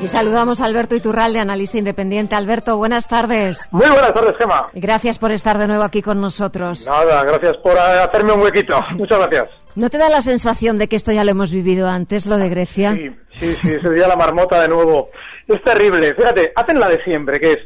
[0.00, 2.36] Y saludamos a Alberto Iturralde, analista independiente.
[2.36, 3.68] Alberto, buenas tardes.
[3.72, 4.68] Muy buenas tardes, Gema.
[4.72, 6.86] Gracias por estar de nuevo aquí con nosotros.
[6.86, 8.78] Nada, gracias por hacerme un huequito.
[8.96, 9.50] Muchas gracias.
[9.74, 12.48] ¿No te da la sensación de que esto ya lo hemos vivido antes, lo de
[12.48, 12.94] Grecia?
[12.94, 15.08] Sí, sí, sí, ese día la marmota de nuevo.
[15.48, 16.14] Es terrible.
[16.14, 17.58] Fíjate, hacen la de siempre, que es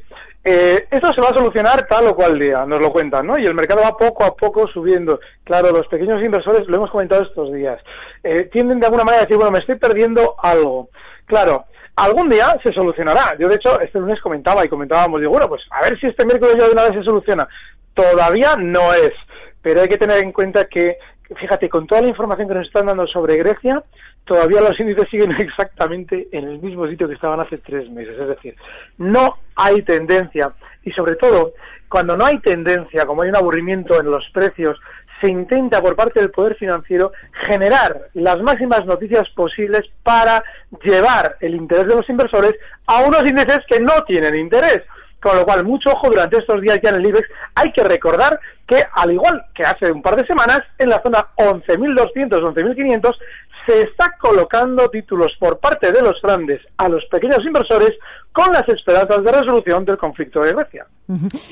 [0.44, 3.38] eh, esto se va a solucionar tal o cual día, nos lo cuentan, ¿no?
[3.38, 5.20] Y el mercado va poco a poco subiendo.
[5.44, 7.80] Claro, los pequeños inversores, lo hemos comentado estos días,
[8.24, 10.88] eh, tienden de alguna manera a decir, bueno, me estoy perdiendo algo.
[11.26, 13.36] Claro, algún día se solucionará.
[13.38, 16.24] Yo, de hecho, este lunes comentaba y comentábamos, digo, bueno, pues a ver si este
[16.24, 17.48] miércoles ya de una vez se soluciona.
[17.94, 19.12] Todavía no es,
[19.60, 20.96] pero hay que tener en cuenta que,
[21.36, 23.82] fíjate, con toda la información que nos están dando sobre Grecia,
[24.24, 28.18] todavía los índices siguen exactamente en el mismo sitio que estaban hace tres meses.
[28.18, 28.56] Es decir,
[28.98, 30.52] no hay tendencia.
[30.84, 31.52] Y sobre todo,
[31.88, 34.80] cuando no hay tendencia, como hay un aburrimiento en los precios,
[35.22, 37.12] se intenta por parte del Poder Financiero
[37.46, 40.42] generar las máximas noticias posibles para
[40.84, 42.54] llevar el interés de los inversores
[42.86, 44.82] a unos índices que no tienen interés.
[45.22, 47.28] Con lo cual, mucho ojo durante estos días ya en el IBEX.
[47.54, 51.28] Hay que recordar que, al igual que hace un par de semanas, en la zona
[51.36, 53.14] 11.200, 11.500,
[53.66, 57.92] se está colocando títulos por parte de los grandes a los pequeños inversores
[58.32, 60.86] con las esperanzas de resolución del conflicto de Grecia.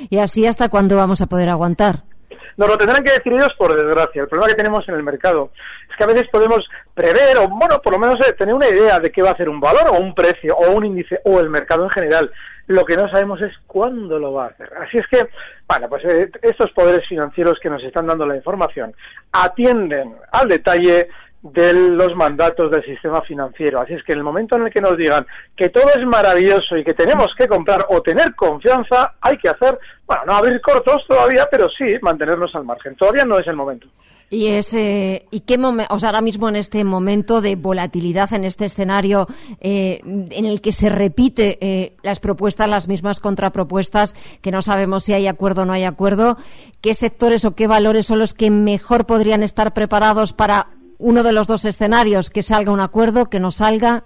[0.09, 2.10] ¿Y así hasta cuándo vamos a poder aguantar?
[2.57, 4.23] Nos lo tendrán que decir ellos por desgracia.
[4.23, 5.51] El problema que tenemos en el mercado
[5.89, 9.01] es que a veces podemos prever o, bueno, por lo menos eh, tener una idea
[9.01, 11.51] de qué va a ser un valor o un precio o un índice o el
[11.51, 12.31] mercado en general.
[12.67, 14.71] Lo que no sabemos es cuándo lo va a hacer.
[14.81, 15.29] Así es que,
[15.67, 18.95] bueno, pues eh, estos poderes financieros que nos están dando la información
[19.33, 21.09] atienden al detalle
[21.43, 23.81] de los mandatos del sistema financiero.
[23.81, 26.77] Así es que en el momento en el que nos digan que todo es maravilloso
[26.77, 31.03] y que tenemos que comprar o tener confianza, hay que hacer, bueno, no abrir cortos
[31.09, 32.95] todavía, pero sí mantenernos al margen.
[32.97, 33.89] Todavía no es el momento.
[34.33, 38.67] Y ese y qué o sea, ahora mismo en este momento de volatilidad, en este
[38.67, 39.27] escenario
[39.61, 45.03] eh, en el que se repite eh, las propuestas, las mismas contrapropuestas, que no sabemos
[45.03, 46.37] si hay acuerdo o no hay acuerdo,
[46.81, 50.69] ¿qué sectores o qué valores son los que mejor podrían estar preparados para
[51.01, 54.05] uno de los dos escenarios, que salga un acuerdo, que no salga.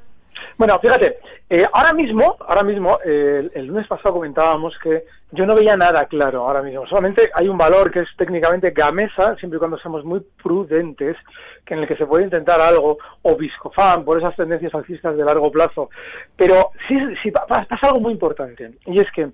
[0.56, 1.18] Bueno, fíjate,
[1.50, 6.46] eh, ahora mismo, ahora mismo, el, lunes pasado comentábamos que yo no veía nada claro
[6.46, 6.86] ahora mismo.
[6.86, 11.16] Solamente hay un valor que es técnicamente gamesa, siempre y cuando seamos muy prudentes,
[11.66, 15.24] que en el que se puede intentar algo, o Viscofan, por esas tendencias alcistas de
[15.24, 15.90] largo plazo.
[16.36, 19.28] Pero sí, sí pasa algo muy importante, y es que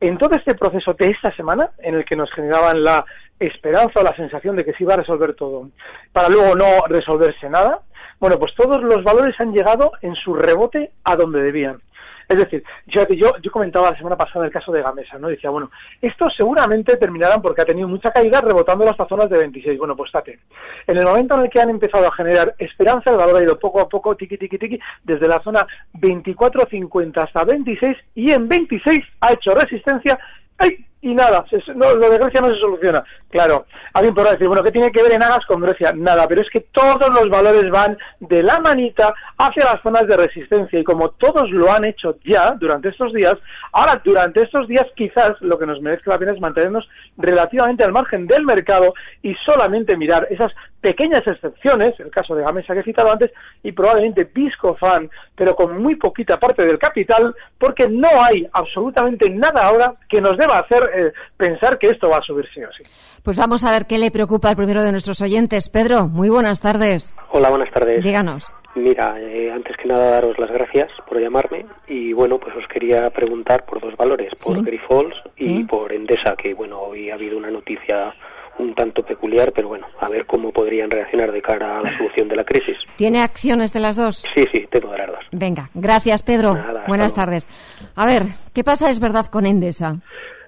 [0.00, 3.04] en todo este proceso de esta semana, en el que nos generaban la
[3.38, 5.68] esperanza la sensación de que se iba a resolver todo,
[6.12, 7.80] para luego no resolverse nada,
[8.20, 11.80] bueno, pues todos los valores han llegado en su rebote a donde debían.
[12.28, 13.04] Es decir, yo,
[13.42, 15.28] yo comentaba la semana pasada el caso de Gamesa, ¿no?
[15.28, 19.78] Decía, bueno, estos seguramente terminarán porque ha tenido mucha caída rebotando las zonas de 26.
[19.78, 20.38] Bueno, pues tate.
[20.86, 23.58] En el momento en el que han empezado a generar esperanza, el valor ha ido
[23.58, 29.04] poco a poco, tiki, tiki, tiki, desde la zona 24.50 hasta 26 y en 26
[29.20, 30.18] ha hecho resistencia.
[30.56, 30.86] ¡Ay!
[31.04, 31.44] Y nada,
[31.74, 33.04] no, lo de Grecia no se soluciona.
[33.28, 35.92] Claro, alguien podrá decir, bueno, ¿qué tiene que ver en Agas con Grecia?
[35.94, 40.16] Nada, pero es que todos los valores van de la manita hacia las zonas de
[40.16, 43.36] resistencia y como todos lo han hecho ya durante estos días,
[43.72, 46.88] ahora durante estos días quizás lo que nos merezca la pena es mantenernos
[47.18, 50.52] relativamente al margen del mercado y solamente mirar esas
[50.84, 53.30] pequeñas excepciones, el caso de Gamesa que he citado antes,
[53.62, 59.64] y probablemente Biscofan, pero con muy poquita parte del capital, porque no hay absolutamente nada
[59.64, 62.84] ahora que nos deba hacer eh, pensar que esto va a subir sí o sí.
[63.22, 65.70] Pues vamos a ver qué le preocupa al primero de nuestros oyentes.
[65.70, 67.14] Pedro, muy buenas tardes.
[67.30, 68.04] Hola, buenas tardes.
[68.04, 68.52] Díganos.
[68.74, 73.08] Mira, eh, antes que nada daros las gracias por llamarme y bueno, pues os quería
[73.08, 77.50] preguntar por dos valores, por Grifols y por Endesa, que bueno, hoy ha habido una
[77.50, 78.12] noticia
[78.58, 82.28] un tanto peculiar, pero bueno, a ver cómo podrían reaccionar de cara a la solución
[82.28, 82.76] de la crisis.
[82.96, 84.24] ¿Tiene acciones de las dos?
[84.34, 85.24] Sí, sí, tengo de las dos.
[85.32, 86.56] Venga, gracias Pedro.
[86.86, 87.48] Buenas tardes.
[87.96, 88.22] A ver,
[88.54, 89.96] ¿qué pasa es verdad con Endesa?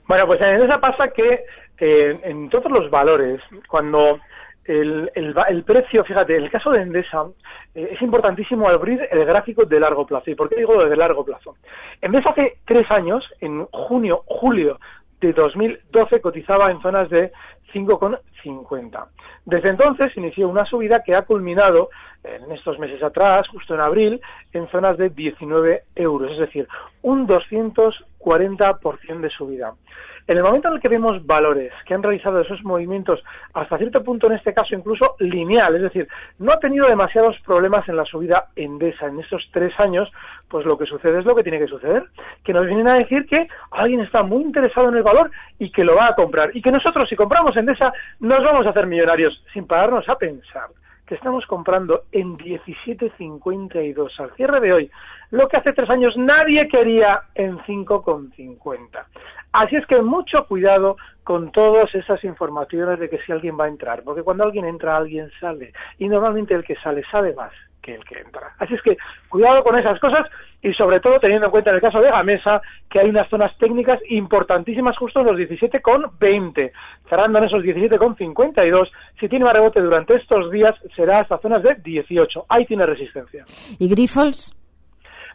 [0.06, 1.44] Bueno, pues en Endesa pasa que
[1.78, 4.20] eh, en todos los valores, cuando
[4.64, 7.26] el, el, precio, fíjate, en el caso de Endesa,
[7.74, 10.30] eh, es importantísimo abrir el gráfico de largo plazo.
[10.30, 11.56] ¿Y por qué digo de largo plazo?
[12.00, 14.78] Endesa hace tres años, en junio, julio
[15.20, 17.32] de 2012, cotizaba en zonas de
[17.76, 17.98] cinco,
[18.46, 19.06] 5,50.
[19.44, 21.90] Desde entonces inició una subida que ha culminado
[22.22, 24.20] en estos meses atrás, justo en abril,
[24.52, 26.32] en zonas de 19 euros.
[26.32, 26.68] Es decir,
[27.02, 29.74] un 240% de subida.
[30.28, 33.22] En el momento en el que vemos valores que han realizado esos movimientos
[33.54, 36.08] hasta cierto punto, en este caso incluso lineal, es decir,
[36.40, 40.10] no ha tenido demasiados problemas en la subida Endesa en estos tres años,
[40.48, 42.06] pues lo que sucede es lo que tiene que suceder,
[42.42, 45.84] que nos vienen a decir que alguien está muy interesado en el valor y que
[45.84, 47.92] lo va a comprar, y que nosotros si compramos Endesa
[48.36, 50.68] nos vamos a hacer millonarios, sin pararnos a pensar
[51.06, 54.90] que estamos comprando en 17.52 al cierre de hoy,
[55.30, 59.04] lo que hace tres años nadie quería en 5,50.
[59.52, 63.68] Así es que mucho cuidado con todas esas informaciones de que si alguien va a
[63.68, 67.52] entrar, porque cuando alguien entra, alguien sale, y normalmente el que sale sabe más
[67.86, 68.54] que el que entra.
[68.58, 68.98] Así es que
[69.28, 70.26] cuidado con esas cosas
[70.60, 72.60] y sobre todo teniendo en cuenta en el caso de Gamesa
[72.90, 76.72] que hay unas zonas técnicas importantísimas justo en los 17,20,
[77.08, 78.90] cerrando en esos 17,52.
[79.20, 82.46] Si tiene más rebote durante estos días será hasta zonas de 18.
[82.48, 83.44] Ahí tiene resistencia.
[83.78, 84.54] ¿Y Grifols?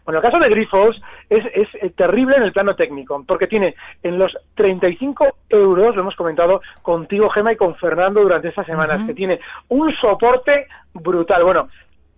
[0.03, 0.99] Bueno, el caso de Grifols
[1.29, 6.01] es, es, eh, terrible en el plano técnico, porque tiene en los 35 euros, lo
[6.01, 9.39] hemos comentado contigo, Gema, y con Fernando durante estas semanas, que tiene
[9.69, 11.43] un soporte brutal.
[11.43, 11.69] Bueno,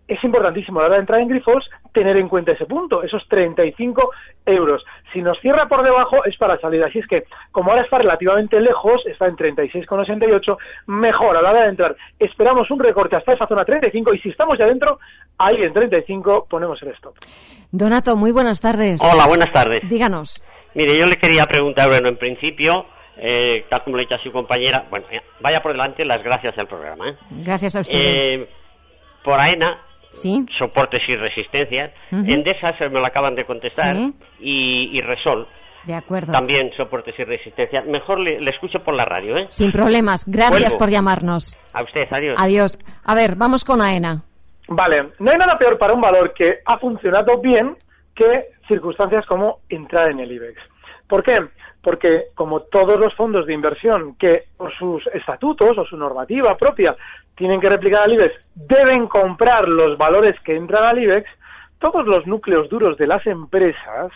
[0.08, 3.24] es importantísimo a la hora de entrar en Grifos tener en cuenta ese punto, esos
[3.30, 4.10] 35
[4.46, 4.84] euros.
[5.14, 6.84] Si nos cierra por debajo es para salir.
[6.84, 10.58] Así es que, como ahora está relativamente lejos, está en 36,68,
[10.88, 11.96] mejor a la hora de entrar.
[12.20, 15.00] Esperamos un recorte hasta esa zona 35 y si estamos ya dentro,
[15.38, 17.16] ahí en 35 ponemos el stop.
[17.72, 19.00] Donato, muy buenas tardes.
[19.02, 19.82] Hola, buenas tardes.
[19.88, 20.42] Díganos.
[20.74, 24.24] Mire, yo le quería preguntar, bueno, en principio, eh, tal como le he dicho a
[24.24, 25.06] su compañera, bueno,
[25.42, 27.10] vaya por delante las gracias al programa.
[27.10, 27.16] ¿eh?
[27.30, 28.34] Gracias a ustedes.
[28.34, 28.50] Eh,
[29.24, 29.80] por AENA,
[30.13, 30.45] ¿Sí?
[30.57, 31.92] soportes y resistencias.
[32.12, 32.24] Ujú.
[32.27, 33.95] Endesa se me lo acaban de contestar.
[33.95, 34.13] Sí.
[34.39, 35.48] Y, y Resol,
[35.86, 36.31] De acuerdo.
[36.31, 37.86] también soportes y resistencias.
[37.86, 39.45] Mejor le, le escucho por la radio, ¿eh?
[39.50, 40.24] Sin problemas.
[40.27, 40.77] Gracias Vuelvo.
[40.77, 41.57] por llamarnos.
[41.74, 42.38] A usted, adiós.
[42.39, 42.80] Adiós.
[43.04, 44.24] A ver, vamos con AENA.
[44.68, 47.75] Vale, no hay nada peor para un valor que ha funcionado bien
[48.16, 50.57] que circunstancias como entrar en el IBEX.
[51.07, 51.38] ¿Por qué?
[51.83, 56.95] Porque como todos los fondos de inversión que por sus estatutos o su normativa propia
[57.35, 61.30] tienen que replicar al IBEX, deben comprar los valores que entran al IBEX,
[61.83, 64.09] todos los núcleos duros de las empresas,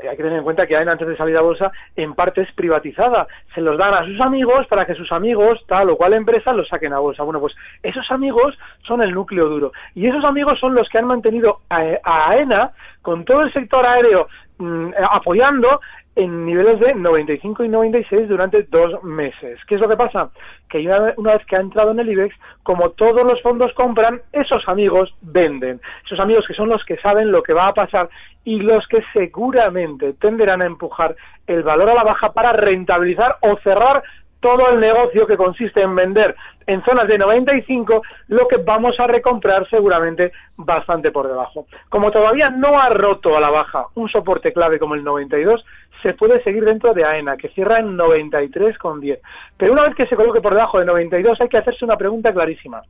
[0.00, 2.40] eh, hay que tener en cuenta que AENA antes de salir a bolsa en parte
[2.40, 6.14] es privatizada, se los dan a sus amigos para que sus amigos, tal o cual
[6.14, 7.22] empresa, los saquen a bolsa.
[7.22, 7.54] Bueno, pues
[7.84, 11.82] esos amigos son el núcleo duro y esos amigos son los que han mantenido a,
[12.02, 12.72] a AENA
[13.02, 14.26] con todo el sector aéreo
[14.62, 15.80] mm, apoyando
[16.14, 19.58] en niveles de 95 y 96 durante dos meses.
[19.66, 20.30] ¿Qué es lo que pasa?
[20.68, 24.20] Que una, una vez que ha entrado en el IBEX, como todos los fondos compran,
[24.32, 25.80] esos amigos venden.
[26.04, 28.10] Esos amigos que son los que saben lo que va a pasar
[28.44, 31.16] y los que seguramente tenderán a empujar
[31.46, 34.02] el valor a la baja para rentabilizar o cerrar
[34.42, 36.36] todo el negocio que consiste en vender
[36.66, 41.66] en zonas de 95 lo que vamos a recomprar seguramente bastante por debajo.
[41.88, 45.64] Como todavía no ha roto a la baja un soporte clave como el 92,
[46.02, 49.20] se puede seguir dentro de AENA, que cierra en 93,10.
[49.56, 52.32] Pero una vez que se coloque por debajo de 92 hay que hacerse una pregunta
[52.32, 52.82] clarísima.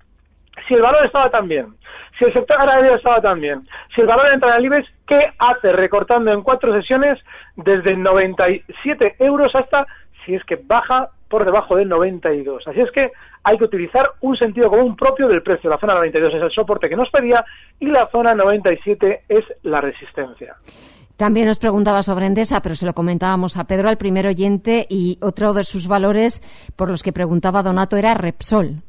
[0.66, 1.74] Si el valor estaba tan bien,
[2.18, 5.72] si el sector aéreo estaba tan bien, si el valor entra en el ¿qué hace
[5.72, 7.18] recortando en cuatro sesiones
[7.56, 9.86] desde 97 euros hasta
[10.24, 12.68] si es que baja por debajo de 92.
[12.68, 13.10] Así es que
[13.42, 15.70] hay que utilizar un sentido común propio del precio.
[15.70, 17.42] La zona 92 es el soporte que nos pedía
[17.80, 20.54] y la zona 97 es la resistencia.
[21.16, 25.18] También nos preguntaba sobre Endesa, pero se lo comentábamos a Pedro, al primer oyente, y
[25.22, 26.42] otro de sus valores
[26.76, 28.82] por los que preguntaba Donato era Repsol.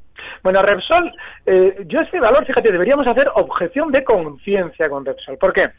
[0.43, 1.13] Bueno, Repsol,
[1.45, 5.37] eh, yo este valor, fíjate, deberíamos hacer objeción de conciencia con Repsol.
[5.37, 5.69] ¿Por qué?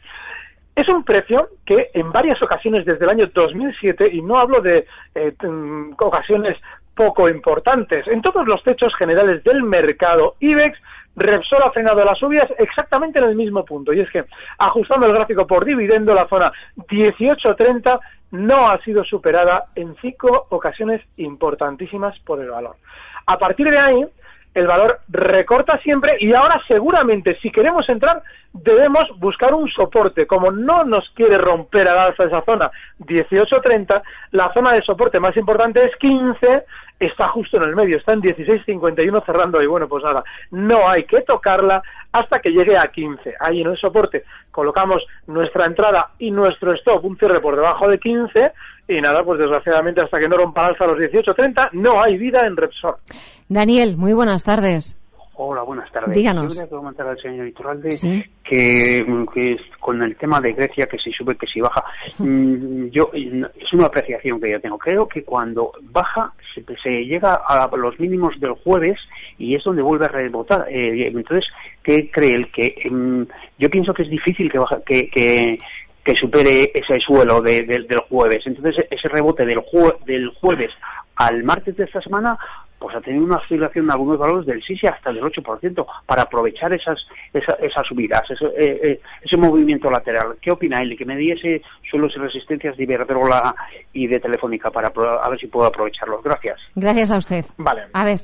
[0.75, 4.85] Es un precio que en varias ocasiones desde el año 2007, y no hablo de
[5.15, 5.33] eh,
[5.99, 6.57] ocasiones
[6.93, 10.77] poco importantes, en todos los techos generales del mercado IBEX,
[11.15, 13.93] Repsol ha frenado las subidas exactamente en el mismo punto.
[13.93, 14.25] Y es que,
[14.57, 17.99] ajustando el gráfico por dividendo, la zona 18.30
[18.31, 22.75] no ha sido superada en cinco ocasiones importantísimas por el valor.
[23.27, 24.05] A partir de ahí,
[24.55, 30.25] el valor recorta siempre y ahora seguramente si queremos entrar debemos buscar un soporte.
[30.25, 35.35] Como no nos quiere romper al alza esa zona 18.30, la zona de soporte más
[35.35, 36.65] importante es 15,
[36.99, 41.03] está justo en el medio, está en 16.51 cerrando y bueno, pues nada, no hay
[41.03, 43.35] que tocarla hasta que llegue a 15.
[43.39, 47.99] Ahí en el soporte colocamos nuestra entrada y nuestro stop, un cierre por debajo de
[47.99, 48.53] 15
[48.87, 52.55] y nada, pues desgraciadamente hasta que no rompa alza los 18.30 no hay vida en
[52.55, 52.95] Repsol.
[53.49, 54.97] Daniel, muy buenas tardes.
[55.37, 56.15] Hola, buenas tardes.
[56.15, 56.43] Díganos.
[56.43, 58.23] Yo quería comentar al señor Iturralde Sí.
[58.43, 61.83] que, que con el tema de Grecia, que si sube, que si baja,
[62.19, 64.77] mm, yo es una apreciación que yo tengo.
[64.77, 68.97] Creo que cuando baja se, se llega a los mínimos del jueves
[69.37, 70.67] y es donde vuelve a rebotar.
[70.69, 71.45] Eh, entonces,
[71.83, 72.73] ¿qué cree el que?
[72.89, 73.23] mm,
[73.59, 75.57] yo pienso que es difícil que, baja, que, que
[76.05, 78.43] que supere ese suelo del jueves.
[78.45, 79.59] Entonces, ese rebote del,
[80.05, 80.69] del jueves
[81.15, 82.37] al martes de esta semana
[82.79, 86.73] pues ha tenido una oscilación en algunos valores del 6 hasta del 8% para aprovechar
[86.73, 86.99] esas
[87.33, 90.37] esas subidas, ese, eh, eh, ese movimiento lateral.
[90.41, 90.95] ¿Qué opina él?
[90.97, 93.55] Que me diese suelos y resistencias de Iberdrola
[93.93, 96.23] y de Telefónica para a ver si puedo aprovecharlos.
[96.23, 96.59] Gracias.
[96.75, 97.45] Gracias a usted.
[97.57, 97.83] Vale.
[97.93, 98.19] A ver.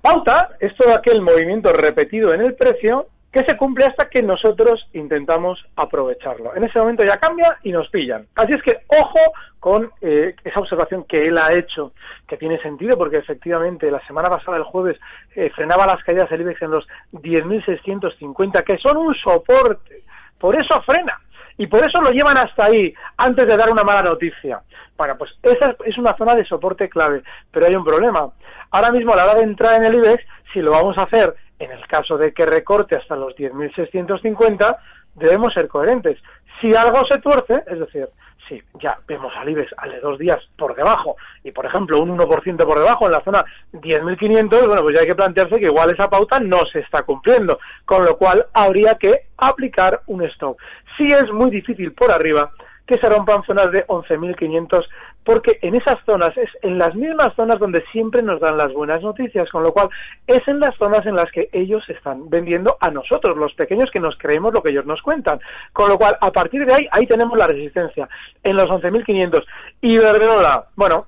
[0.00, 4.86] Pauta es todo aquel movimiento repetido en el precio que se cumple hasta que nosotros
[4.92, 6.54] intentamos aprovecharlo.
[6.54, 8.26] En ese momento ya cambia y nos pillan.
[8.36, 9.18] Así es que ojo
[9.58, 11.92] con eh, esa observación que él ha hecho,
[12.28, 14.98] que tiene sentido porque efectivamente la semana pasada, el jueves,
[15.34, 20.02] eh, frenaba las caídas del IBEX en los 10.650, que son un soporte.
[20.38, 21.18] Por eso frena.
[21.56, 24.60] Y por eso lo llevan hasta ahí, antes de dar una mala noticia.
[24.96, 28.30] Bueno, pues esa es una zona de soporte clave, pero hay un problema.
[28.70, 31.34] Ahora mismo a la hora de entrar en el IBEX, si lo vamos a hacer
[31.62, 34.76] en el caso de que recorte hasta los 10.650,
[35.14, 36.18] debemos ser coherentes.
[36.60, 38.08] Si algo se tuerce, es decir,
[38.48, 42.16] si ya vemos al IBEX al de dos días por debajo y, por ejemplo, un
[42.16, 45.90] 1% por debajo en la zona 10.500, bueno, pues ya hay que plantearse que igual
[45.90, 50.56] esa pauta no se está cumpliendo, con lo cual habría que aplicar un stop.
[50.96, 52.52] Si es muy difícil por arriba,
[52.86, 54.84] que se rompan zonas de 11.500
[55.24, 59.02] porque en esas zonas es en las mismas zonas donde siempre nos dan las buenas
[59.02, 59.88] noticias, con lo cual
[60.26, 64.00] es en las zonas en las que ellos están vendiendo a nosotros, los pequeños que
[64.00, 65.40] nos creemos lo que ellos nos cuentan.
[65.72, 68.08] Con lo cual, a partir de ahí, ahí tenemos la resistencia,
[68.42, 69.44] en los 11.500.
[69.80, 71.06] Iberdrola, bueno,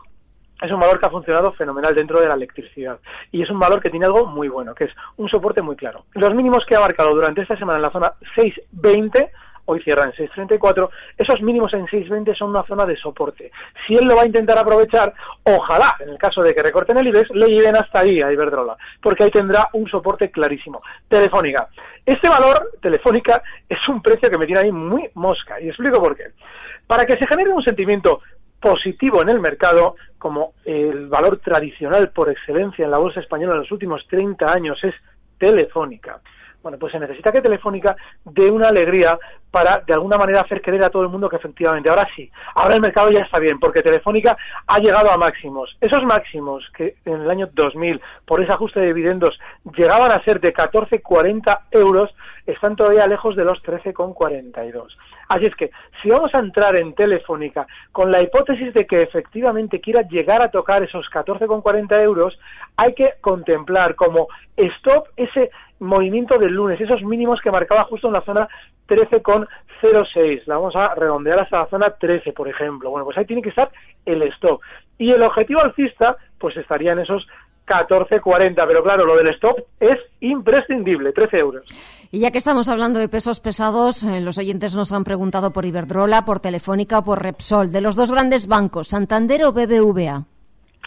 [0.63, 2.99] es un valor que ha funcionado fenomenal dentro de la electricidad
[3.33, 6.05] y es un valor que tiene algo muy bueno, que es un soporte muy claro.
[6.13, 9.31] Los mínimos que ha marcado durante esta semana en la zona 620
[9.67, 13.51] hoy cierra en 6.34, esos mínimos en 6.20 son una zona de soporte.
[13.87, 15.13] Si él lo va a intentar aprovechar,
[15.45, 18.77] ojalá, en el caso de que recorten el IBEX, le lleven hasta ahí a Iberdrola,
[19.03, 20.83] porque ahí tendrá un soporte clarísimo.
[21.09, 21.69] Telefónica.
[22.05, 26.17] Este valor, Telefónica, es un precio que me tiene ahí muy mosca, y explico por
[26.17, 26.33] qué.
[26.87, 28.21] Para que se genere un sentimiento
[28.61, 33.61] positivo en el mercado, como el valor tradicional por excelencia en la bolsa española en
[33.61, 34.95] los últimos 30 años es
[35.39, 36.21] Telefónica
[36.65, 37.95] bueno, pues se necesita que Telefónica
[38.25, 39.19] dé una alegría
[39.51, 42.75] para de alguna manera hacer creer a todo el mundo que efectivamente ahora sí, ahora
[42.75, 44.35] el mercado ya está bien, porque Telefónica
[44.67, 45.77] ha llegado a máximos.
[45.79, 49.39] Esos máximos que en el año 2000, por ese ajuste de dividendos,
[49.77, 52.11] llegaban a ser de 14,40 euros,
[52.47, 54.89] están todavía lejos de los 13,42.
[55.29, 55.71] Así es que,
[56.03, 60.51] si vamos a entrar en Telefónica con la hipótesis de que efectivamente quiera llegar a
[60.51, 62.39] tocar esos 14,40 euros,
[62.77, 65.51] hay que contemplar como stop ese
[65.81, 68.49] movimiento del lunes, esos mínimos que marcaba justo en la zona
[68.89, 70.43] 13,06.
[70.47, 72.91] La vamos a redondear hasta la zona 13, por ejemplo.
[72.91, 73.71] Bueno, pues ahí tiene que estar
[74.05, 74.61] el stop.
[74.99, 77.27] Y el objetivo alcista, pues estaría en esos
[77.67, 78.65] 14,40.
[78.67, 81.65] Pero claro, lo del stop es imprescindible, 13 euros.
[82.11, 85.65] Y ya que estamos hablando de pesos pesados, eh, los oyentes nos han preguntado por
[85.65, 90.25] Iberdrola, por Telefónica o por Repsol, de los dos grandes bancos, Santander o BBVA.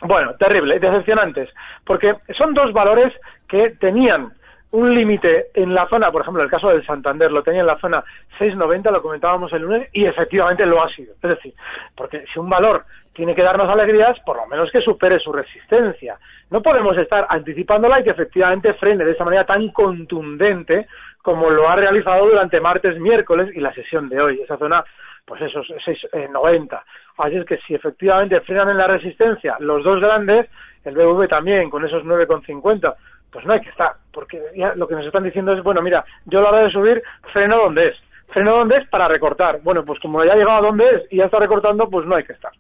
[0.03, 1.50] Bueno, terrible, decepcionantes,
[1.84, 3.12] porque son dos valores
[3.48, 4.31] que tenían
[4.72, 7.79] un límite en la zona, por ejemplo, el caso del Santander lo tenía en la
[7.79, 8.03] zona
[8.39, 11.13] 6,90, lo comentábamos el lunes, y efectivamente lo ha sido.
[11.22, 11.53] Es decir,
[11.96, 12.86] porque si un valor
[13.18, 16.20] tiene que darnos alegrías, por lo menos que supere su resistencia.
[16.52, 20.88] No podemos estar anticipándola y que efectivamente frene de esa manera tan contundente
[21.24, 24.40] como lo ha realizado durante martes, miércoles y la sesión de hoy.
[24.42, 24.86] Esa zona,
[25.26, 26.80] pues esos 6,90.
[27.18, 30.46] Así es que si efectivamente frenan en la resistencia los dos grandes,
[30.86, 32.96] el BV también con esos 9,50,
[33.32, 36.06] pues no hay que estar, porque ya lo que nos están diciendo es, bueno, mira,
[36.26, 37.02] yo a la hora de subir
[37.34, 37.96] freno donde es,
[38.28, 39.60] freno donde es para recortar.
[39.64, 42.16] Bueno, pues como ya ha llegado a donde es y ya está recortando, pues no
[42.16, 42.52] hay que estar.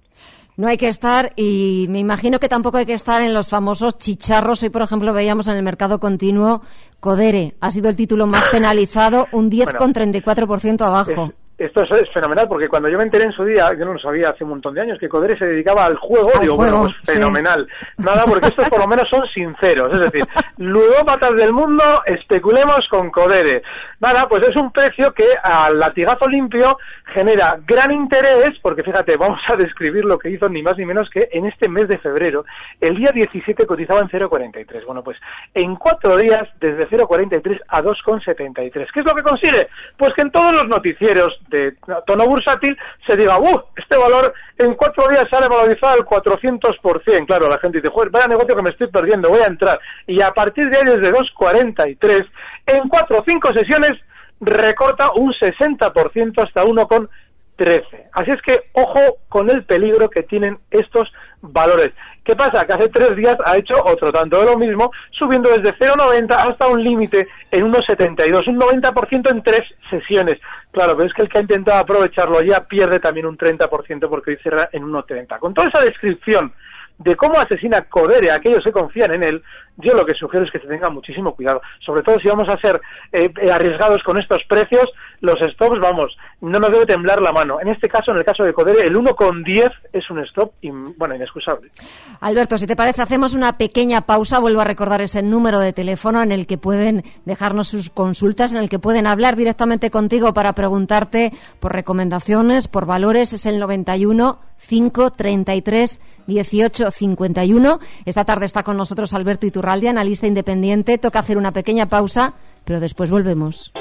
[0.57, 3.99] No hay que estar y me imagino que tampoco hay que estar en los famosos
[3.99, 4.63] chicharros.
[4.63, 6.63] Hoy, por ejemplo, veíamos en el mercado continuo
[6.99, 7.55] Codere.
[7.61, 12.97] Ha sido el título más penalizado, un 10,34% abajo esto es, fenomenal porque cuando yo
[12.97, 15.09] me enteré en su día, yo no lo sabía hace un montón de años, que
[15.09, 17.67] Codere se dedicaba al juego, digo, bueno, pues fenomenal.
[17.97, 20.23] Nada, porque estos por lo menos son sinceros, es decir,
[20.57, 23.63] ludópatas del mundo, especulemos con Codere.
[23.99, 26.77] Nada, pues es un precio que al latigazo limpio
[27.13, 31.09] genera gran interés, porque fíjate, vamos a describir lo que hizo ni más ni menos
[31.09, 32.45] que en este mes de febrero,
[32.79, 34.85] el día 17 cotizaba en 0,43.
[34.85, 35.17] Bueno, pues
[35.55, 38.71] en cuatro días, desde 0,43 a 2,73.
[38.93, 39.67] ¿Qué es lo que consigue?
[39.97, 41.75] Pues que en todos los noticieros de
[42.05, 43.63] tono bursátil se diga, ¡uh!
[43.75, 47.25] Este valor en cuatro días sale valorizado al 400%.
[47.25, 49.79] Claro, la gente dice, joder, vaya negocio que me estoy perdiendo, voy a entrar.
[50.05, 52.29] Y a partir de ahí, desde 2,43,
[52.67, 53.93] en cuatro o cinco sesiones,
[54.39, 57.09] recorta un 60% hasta 1,39.
[57.57, 58.09] 13.
[58.13, 61.11] Así es que ojo con el peligro que tienen estos
[61.41, 61.91] valores.
[62.23, 62.65] ¿Qué pasa?
[62.65, 66.67] Que hace tres días ha hecho otro tanto de lo mismo, subiendo desde 0,90 hasta
[66.67, 70.37] un límite en 1,72, un 90% en tres sesiones.
[70.71, 74.31] Claro, pero es que el que ha intentado aprovecharlo ya pierde también un 30% porque
[74.31, 75.39] hoy cierra en 1,30.
[75.39, 76.53] Con toda esa descripción
[76.99, 79.43] de cómo asesina Codere a aquellos que confían en él,
[79.77, 81.61] yo lo que sugiero es que se tenga muchísimo cuidado.
[81.79, 84.89] Sobre todo si vamos a ser eh, eh, arriesgados con estos precios,
[85.21, 87.59] los stops, vamos, no nos debe temblar la mano.
[87.59, 90.53] En este caso, en el caso de Codere, el 1,10 es un stop,
[90.97, 91.71] bueno, inexcusable.
[92.19, 94.39] Alberto, si te parece, hacemos una pequeña pausa.
[94.39, 98.59] Vuelvo a recordar ese número de teléfono en el que pueden dejarnos sus consultas, en
[98.59, 103.33] el que pueden hablar directamente contigo para preguntarte por recomendaciones, por valores.
[103.33, 107.79] Es el 91 533 1851.
[108.05, 110.97] Esta tarde está con nosotros Alberto Iturralde, analista independiente.
[110.97, 112.33] Toca hacer una pequeña pausa,
[112.65, 113.71] pero después volvemos.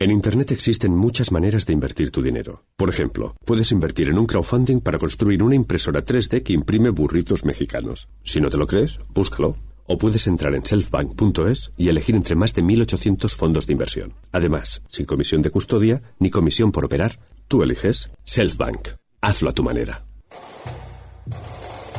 [0.00, 2.62] En Internet existen muchas maneras de invertir tu dinero.
[2.76, 7.44] Por ejemplo, puedes invertir en un crowdfunding para construir una impresora 3D que imprime burritos
[7.44, 8.08] mexicanos.
[8.22, 9.56] Si no te lo crees, búscalo.
[9.88, 14.14] O puedes entrar en selfbank.es y elegir entre más de 1.800 fondos de inversión.
[14.30, 18.90] Además, sin comisión de custodia ni comisión por operar, tú eliges Selfbank.
[19.20, 20.07] Hazlo a tu manera.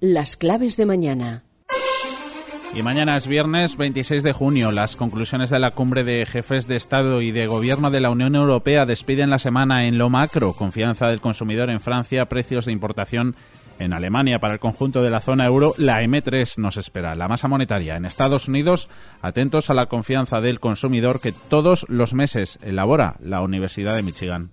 [0.00, 1.44] las claves de mañana.
[2.74, 4.72] Y mañana es viernes 26 de junio.
[4.72, 8.34] Las conclusiones de la cumbre de jefes de Estado y de Gobierno de la Unión
[8.34, 10.54] Europea despiden la semana en lo macro.
[10.54, 13.36] Confianza del consumidor en Francia, precios de importación
[13.78, 15.74] en Alemania para el conjunto de la zona euro.
[15.78, 17.14] La M3 nos espera.
[17.14, 18.88] La masa monetaria en Estados Unidos.
[19.22, 24.50] Atentos a la confianza del consumidor que todos los meses elabora la Universidad de Michigan.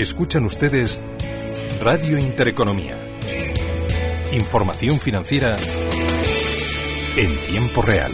[0.00, 0.98] Escuchan ustedes
[1.82, 2.96] Radio Intereconomía.
[4.32, 5.56] Información financiera
[7.18, 8.10] en tiempo real.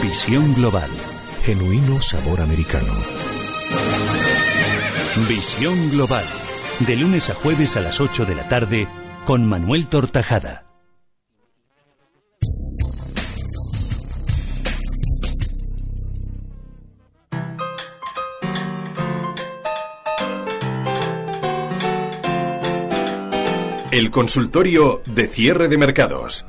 [0.00, 0.90] Visión global.
[1.42, 2.94] Genuino sabor americano.
[5.28, 6.24] Visión global.
[6.86, 8.86] De lunes a jueves a las 8 de la tarde
[9.24, 10.71] con Manuel Tortajada.
[23.92, 26.46] El consultorio de cierre de mercados.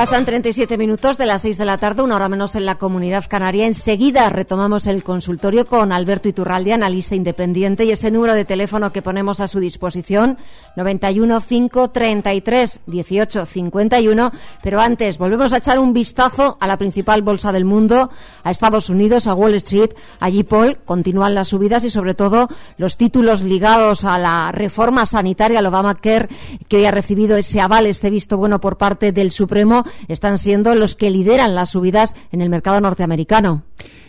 [0.00, 3.26] Pasan 37 minutos de las 6 de la tarde, una hora menos en la comunidad
[3.28, 3.66] canaria.
[3.66, 9.02] Enseguida retomamos el consultorio con Alberto Iturralde, analista independiente, y ese número de teléfono que
[9.02, 10.38] ponemos a su disposición,
[10.74, 14.32] 91 533 18 51.
[14.62, 18.08] Pero antes, volvemos a echar un vistazo a la principal bolsa del mundo,
[18.42, 19.90] a Estados Unidos, a Wall Street.
[20.18, 25.58] Allí, Paul, continúan las subidas y, sobre todo, los títulos ligados a la reforma sanitaria,
[25.58, 26.30] al Obamacare,
[26.68, 30.74] que hoy ha recibido ese aval, este visto bueno por parte del Supremo están siendo
[30.74, 33.62] los que lideran las subidas en el mercado norteamericano.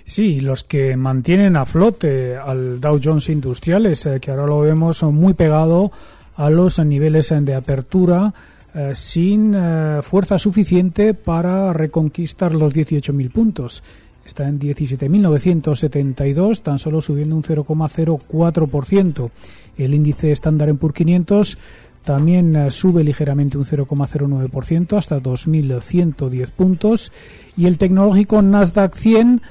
[0.04, 5.04] Sí, los que mantienen a flote al Dow Jones Industriales, eh, que ahora lo vemos
[5.04, 5.92] muy pegado
[6.36, 8.34] a los niveles de apertura,
[8.74, 13.84] eh, sin eh, fuerza suficiente para reconquistar los 18.000 puntos.
[14.26, 19.30] Está en 17.972, tan solo subiendo un 0,04%.
[19.78, 21.58] El índice estándar en PUR 500
[22.04, 27.12] también eh, sube ligeramente un 0,09% hasta 2.110 puntos.
[27.56, 29.42] Y el tecnológico Nasdaq 100,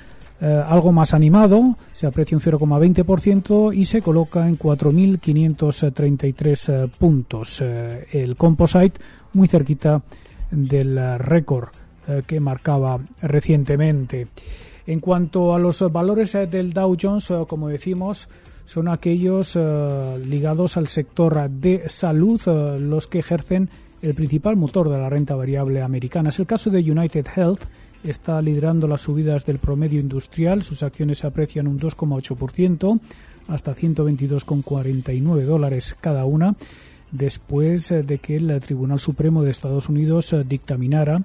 [0.40, 7.60] eh, algo más animado, se aprecia un 0,20% y se coloca en 4.533 eh, puntos.
[7.60, 9.00] el composite
[9.32, 10.02] muy cerquita
[10.50, 11.68] del récord
[12.26, 14.26] que marcaba recientemente.
[14.86, 18.28] En cuanto a los valores del Dow Jones, como decimos,
[18.70, 23.68] son aquellos eh, ligados al sector de salud eh, los que ejercen
[24.00, 26.28] el principal motor de la renta variable americana.
[26.28, 27.62] Es el caso de United Health,
[28.04, 30.62] está liderando las subidas del promedio industrial.
[30.62, 33.00] Sus acciones se aprecian un 2,8%
[33.48, 36.54] hasta 122,49 dólares cada una
[37.10, 41.24] después de que el Tribunal Supremo de Estados Unidos dictaminara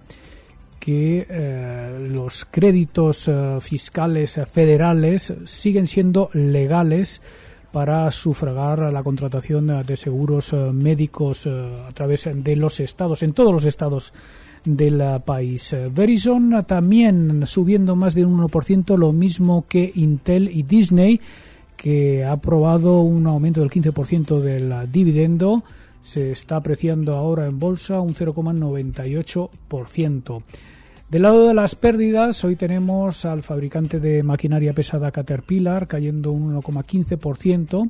[0.86, 7.24] que eh, los créditos eh, fiscales federales siguen siendo legales
[7.71, 13.52] para sufragar la contratación de seguros eh, médicos a través de los estados, en todos
[13.52, 14.13] los estados
[14.63, 15.76] del país.
[15.91, 21.19] Verizon también subiendo más de un 1%, lo mismo que Intel y Disney,
[21.76, 25.63] que ha aprobado un aumento del 15% del dividendo.
[26.02, 30.43] Se está apreciando ahora en bolsa un 0,98%.
[31.15, 36.54] Del lado de las pérdidas, hoy tenemos al fabricante de maquinaria pesada Caterpillar cayendo un
[36.62, 37.89] 1,15%,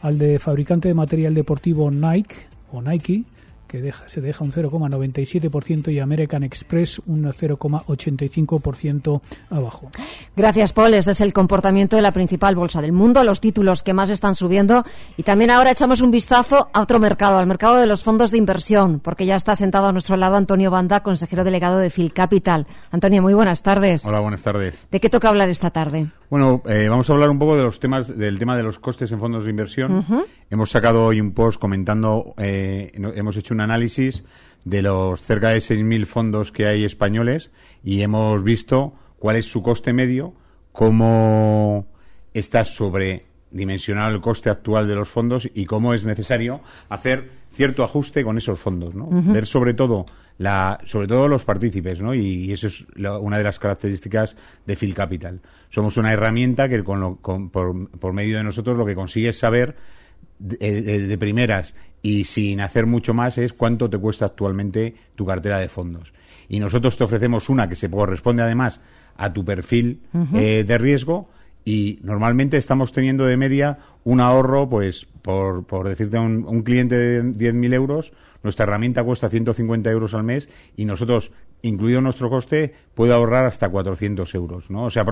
[0.00, 2.36] al de fabricante de material deportivo Nike
[2.70, 3.24] o Nike
[3.72, 9.90] que se deja un 0,97% y American Express un 0,85% abajo.
[10.36, 10.92] Gracias, Paul.
[10.92, 14.34] Ese es el comportamiento de la principal bolsa del mundo, los títulos que más están
[14.34, 14.84] subiendo.
[15.16, 18.36] Y también ahora echamos un vistazo a otro mercado, al mercado de los fondos de
[18.36, 22.66] inversión, porque ya está sentado a nuestro lado Antonio Banda, consejero delegado de Phil Capital.
[22.90, 24.04] Antonio, muy buenas tardes.
[24.04, 24.78] Hola, buenas tardes.
[24.90, 26.08] ¿De qué toca hablar esta tarde?
[26.28, 29.12] Bueno, eh, vamos a hablar un poco de los temas, del tema de los costes
[29.12, 30.06] en fondos de inversión.
[30.50, 34.24] Hemos sacado hoy un post comentando, eh, hemos hecho un análisis
[34.64, 37.50] de los cerca de 6.000 fondos que hay españoles
[37.82, 40.34] y hemos visto cuál es su coste medio,
[40.72, 41.86] cómo
[42.34, 48.24] está sobredimensionado el coste actual de los fondos y cómo es necesario hacer cierto ajuste
[48.24, 49.08] con esos fondos, ¿no?
[49.10, 50.06] Ver sobre todo
[50.38, 52.14] la, sobre todo los partícipes, ¿no?
[52.14, 55.40] Y, eso es una de las características de Phil Capital.
[55.68, 59.76] Somos una herramienta que con, por, medio de nosotros lo que consigue es saber
[60.38, 65.68] de, primeras y sin hacer mucho más es cuánto te cuesta actualmente tu cartera de
[65.68, 66.12] fondos.
[66.48, 68.80] Y nosotros te ofrecemos una que se corresponde además
[69.16, 70.00] a tu perfil
[70.34, 71.28] eh, de riesgo
[71.64, 76.96] y normalmente estamos teniendo de media un ahorro, pues por, por decirte un, un cliente
[76.96, 78.12] de 10.000 euros,
[78.42, 81.30] nuestra herramienta cuesta 150 euros al mes y nosotros,
[81.62, 84.84] incluido nuestro coste, puede ahorrar hasta 400 euros, ¿no?
[84.84, 85.04] O sea,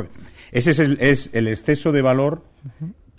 [0.50, 2.42] ese es el, es el exceso de valor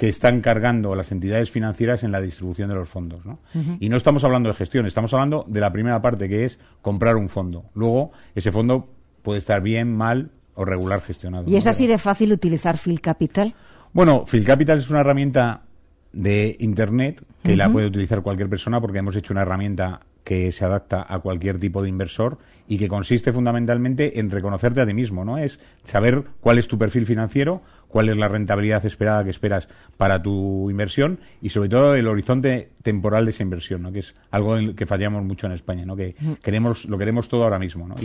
[0.02, 3.24] que están cargando las entidades financieras en la distribución de los fondos.
[3.24, 3.38] ¿no?
[3.80, 7.18] Y no estamos hablando de gestión, estamos hablando de la primera parte, que es comprar
[7.18, 7.66] un fondo.
[7.76, 8.90] Luego, ese fondo
[9.22, 11.48] puede estar bien, mal o regular gestionado.
[11.48, 13.54] ¿Y es así de fácil utilizar Phil Capital?
[13.94, 15.66] Bueno, Phil Capital es una herramienta
[16.14, 20.66] de Internet que la puede utilizar cualquier persona porque hemos hecho una herramienta que se
[20.66, 22.38] adapta a cualquier tipo de inversor
[22.68, 25.38] y que consiste fundamentalmente en reconocerte a ti mismo, ¿no?
[25.38, 30.22] Es saber cuál es tu perfil financiero, cuál es la rentabilidad esperada que esperas para
[30.24, 33.92] tu inversión y sobre todo el horizonte temporal de esa inversión, ¿no?
[33.92, 35.96] Que es algo en que fallamos mucho en España, ¿no?
[35.96, 37.96] Que queremos lo queremos todo ahora mismo, ¿no?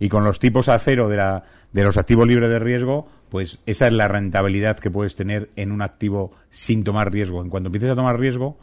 [0.00, 3.58] Y, con los tipos a cero de la de los activos libres de riesgo, pues
[3.66, 7.42] esa es la rentabilidad que puedes tener en un activo sin tomar riesgo.
[7.42, 8.58] En cuanto empieces a tomar riesgo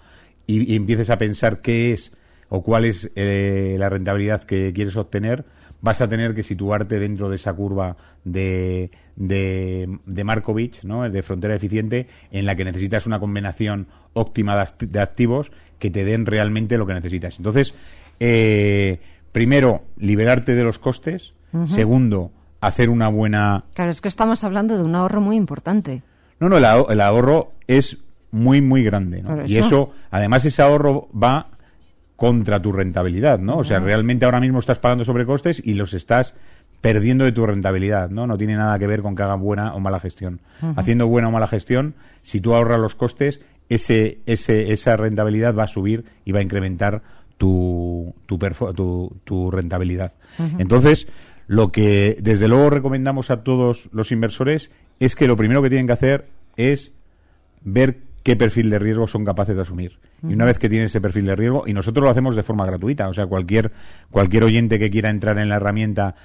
[0.47, 2.11] y, y empieces a pensar qué es
[2.53, 5.45] o cuál es eh, la rentabilidad que quieres obtener,
[5.81, 11.09] vas a tener que situarte dentro de esa curva de, de, de Markovich, ¿no?
[11.09, 16.25] de frontera eficiente, en la que necesitas una combinación óptima de, activos que te den
[16.25, 17.37] realmente lo que necesitas.
[17.37, 17.73] Entonces,
[18.19, 18.99] eh,
[19.31, 21.33] primero, liberarte de los costes.
[21.65, 23.65] Segundo, hacer una buena.
[23.73, 26.01] Claro, es que estamos hablando de un ahorro muy importante.
[26.39, 27.97] No, no, el, ahorro es
[28.31, 29.21] muy, muy grande.
[29.47, 31.47] Y eso, además, ese ahorro va
[32.21, 33.57] contra tu rentabilidad, ¿no?
[33.57, 36.35] O sea, realmente ahora mismo estás pagando sobrecostes y los estás
[36.79, 38.27] perdiendo de tu rentabilidad, ¿no?
[38.27, 40.39] No tiene nada que ver con que hagan buena o mala gestión.
[40.75, 45.63] Haciendo buena o mala gestión, si tú ahorras los costes, ese, ese, esa rentabilidad va
[45.63, 47.01] a subir y va a incrementar
[47.39, 48.37] tu, tu,
[49.23, 50.13] tu, rentabilidad.
[50.59, 51.07] Entonces,
[51.47, 55.87] lo que desde luego recomendamos a todos los inversores es que lo primero que tienen
[55.87, 56.91] que hacer es
[57.63, 59.99] ver qué perfil de riesgo son capaces de asumir.
[60.23, 62.65] Y una vez que tiene ese perfil de riesgo, y nosotros lo hacemos de forma
[62.65, 63.71] gratuita, o sea, cualquier,
[64.11, 66.15] cualquier oyente que quiera entrar en la herramienta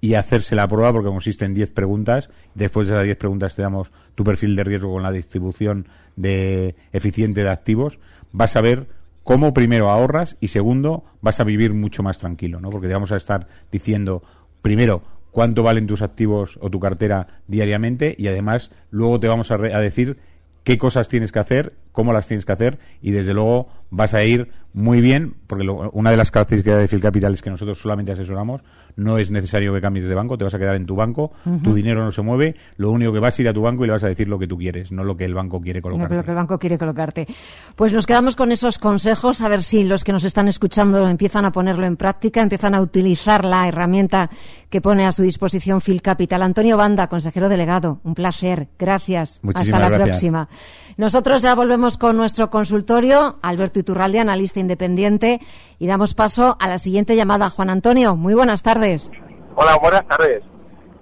[0.00, 3.62] y hacerse la prueba, porque consiste en 10 preguntas, después de esas 10 preguntas te
[3.62, 7.98] damos tu perfil de riesgo con la distribución de eficiente de activos,
[8.32, 8.88] vas a ver
[9.24, 12.70] cómo primero ahorras y segundo vas a vivir mucho más tranquilo, ¿no?
[12.70, 14.22] Porque te vamos a estar diciendo
[14.60, 19.54] primero cuánto valen tus activos o tu cartera diariamente y además luego te vamos a,
[19.54, 20.18] a decir
[20.66, 24.22] qué cosas tienes que hacer cómo las tienes que hacer y desde luego vas a
[24.22, 28.12] ir muy bien, porque una de las características de Phil Capital es que nosotros solamente
[28.12, 28.60] asesoramos,
[28.96, 31.32] no es necesario que cambies de banco, te vas a quedar en tu banco,
[31.64, 33.86] tu dinero no se mueve, lo único que vas a ir a tu banco y
[33.86, 36.12] le vas a decir lo que tú quieres, no lo que el banco quiere colocarte.
[36.12, 37.26] No, lo que el banco quiere colocarte.
[37.74, 41.46] Pues nos quedamos con esos consejos, a ver si los que nos están escuchando empiezan
[41.46, 44.28] a ponerlo en práctica, empiezan a utilizar la herramienta
[44.68, 46.42] que pone a su disposición Phil Capital.
[46.42, 48.68] Antonio Banda, consejero delegado, un placer.
[48.78, 49.40] Gracias.
[49.54, 50.50] Hasta la próxima.
[50.98, 55.38] Nosotros ya volvemos con nuestro consultorio, Alberto Iturralde, analista independiente,
[55.78, 57.48] y damos paso a la siguiente llamada.
[57.50, 59.12] Juan Antonio, muy buenas tardes.
[59.54, 60.42] Hola, buenas tardes.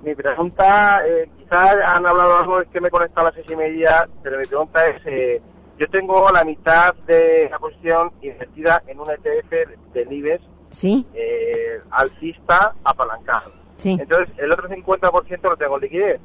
[0.02, 3.46] Mi pregunta, eh, quizás han hablado algo, es que me he conectado a las seis
[3.50, 5.40] y media, pero mi pregunta es, eh,
[5.78, 11.06] yo tengo la mitad de la posición invertida en un ETF del IBEX, ¿Sí?
[11.14, 13.50] Eh, alcista apalancado.
[13.78, 13.96] Sí.
[13.98, 16.20] Entonces, el otro 50% lo tengo en liquidez.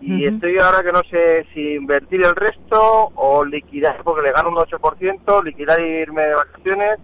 [0.00, 4.48] Y estoy ahora que no sé si invertir el resto o liquidar porque le gano
[4.48, 6.98] un 8%, liquidar y irme de vacaciones.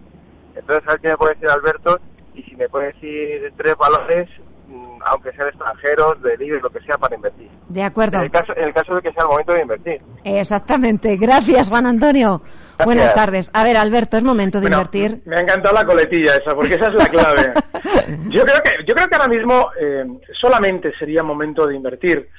[0.55, 1.99] Entonces, a ver qué me puede decir Alberto
[2.33, 4.27] y si me puede decir tres valores,
[4.67, 7.49] mm, aunque sean extranjeros, de libre, lo que sea, para invertir.
[7.69, 8.17] De acuerdo.
[8.17, 10.01] En el caso, en el caso de que sea el momento de invertir.
[10.23, 11.17] Exactamente.
[11.17, 12.41] Gracias, Juan Antonio.
[12.83, 13.51] Buenas tardes.
[13.53, 15.21] A ver, Alberto, es momento de invertir.
[15.25, 17.53] Me ha encantado la coletilla esa, porque esa es la clave.
[18.29, 20.05] yo creo que yo creo que ahora mismo eh,
[20.39, 22.29] solamente sería momento de invertir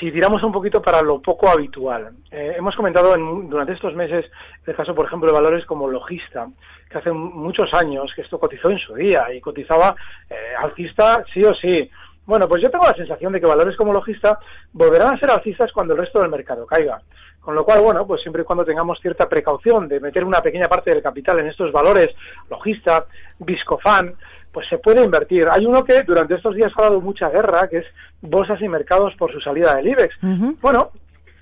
[0.00, 4.24] si tiramos un poquito para lo poco habitual, eh, hemos comentado durante estos meses
[4.66, 6.48] el caso, por ejemplo, de valores como Logista,
[6.88, 9.94] que hace muchos años que esto cotizó en su día y cotizaba
[10.30, 11.90] eh, alcista sí o sí.
[12.26, 14.38] Bueno, pues yo tengo la sensación de que valores como Logista
[14.72, 17.00] volverán a ser alcistas cuando el resto del mercado caiga.
[17.40, 20.66] Con lo cual, bueno, pues siempre y cuando tengamos cierta precaución de meter una pequeña
[20.66, 22.08] parte del capital en estos valores,
[22.48, 23.04] Logista,
[23.38, 24.14] Viscofan,
[24.50, 25.46] pues se puede invertir.
[25.50, 27.86] Hay uno que durante estos días ha dado mucha guerra, que es
[28.24, 30.16] bolsas y mercados por su salida del IBEX.
[30.60, 30.90] Bueno,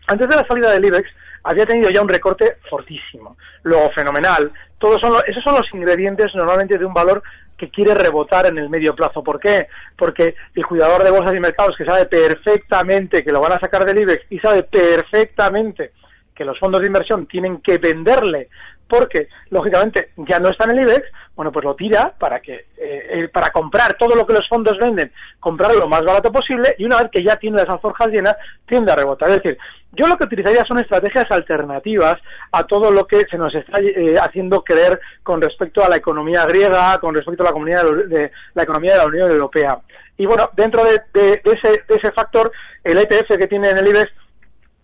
[0.07, 1.09] antes de la salida del IBEX
[1.45, 3.37] había tenido ya un recorte fortísimo.
[3.63, 4.53] Luego, fenomenal.
[4.79, 7.23] Todos son esos son los ingredientes normalmente de un valor
[7.57, 9.23] que quiere rebotar en el medio plazo.
[9.23, 9.69] ¿Por qué?
[9.97, 13.85] Porque el cuidador de bolsas y mercados que sabe perfectamente que lo van a sacar
[13.85, 15.93] del IBEX y sabe perfectamente
[16.35, 18.49] que los fondos de inversión tienen que venderle
[18.93, 23.27] porque lógicamente ya no está en el IBEX, bueno, pues lo tira para que eh,
[23.33, 26.99] para comprar todo lo que los fondos venden, comprarlo lo más barato posible y una
[26.99, 29.31] vez que ya tiene las alforjas llenas, tiende a rebotar.
[29.31, 29.57] Es decir,
[29.93, 34.17] yo lo que utilizaría son estrategias alternativas a todo lo que se nos está eh,
[34.21, 38.63] haciendo creer con respecto a la economía griega, con respecto a la, comunidad de, la
[38.63, 39.79] economía de la Unión Europea.
[40.19, 42.53] Y bueno, dentro de, ese, de ese factor,
[42.85, 44.13] el ETF que tiene en el IBEX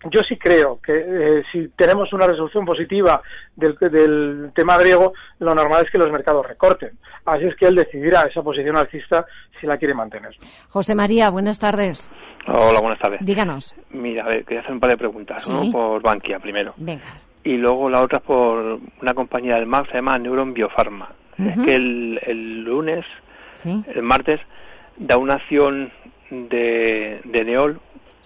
[0.05, 3.21] yo sí creo que eh, si tenemos una resolución positiva
[3.55, 6.91] del, del, tema griego, lo normal es que los mercados recorten.
[7.25, 9.25] Así es que él decidirá esa posición alcista
[9.59, 10.35] si la quiere mantener.
[10.69, 12.09] José María, buenas tardes.
[12.47, 13.19] Hola, buenas tardes.
[13.23, 13.75] Díganos.
[13.89, 15.45] Mira, a ver, quería hacer un par de preguntas.
[15.47, 16.73] Uno por Bankia primero.
[16.77, 17.17] Venga.
[17.43, 21.13] Y luego la otra por una compañía del MAP, se llama Neuron Biopharma.
[21.37, 23.05] Es que el, el lunes,
[23.63, 24.41] el martes,
[24.97, 25.89] da una acción
[26.29, 27.79] de, de Neol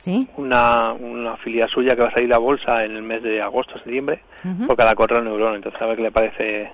[0.04, 0.28] ¿Sí?
[0.36, 3.76] una, una filial suya que va a salir a bolsa en el mes de agosto,
[3.76, 4.22] septiembre,
[4.68, 5.56] por cada correo neurón.
[5.56, 6.74] Entonces, a ver qué le parece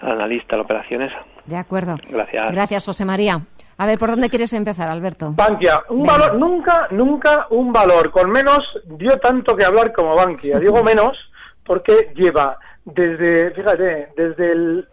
[0.00, 1.18] al analista la operación esa.
[1.44, 1.96] De acuerdo.
[2.08, 2.52] Gracias.
[2.52, 3.42] Gracias, José María.
[3.76, 5.34] A ver, ¿por dónde quieres empezar, Alberto?
[5.36, 8.60] Bankia, un valor, nunca, nunca un valor con menos
[8.96, 10.58] dio tanto que hablar como Bankia.
[10.58, 11.18] Digo menos
[11.66, 12.56] porque lleva
[12.86, 14.88] desde, fíjate, desde el